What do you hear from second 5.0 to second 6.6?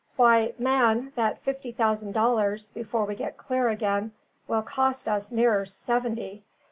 us nearer seventy.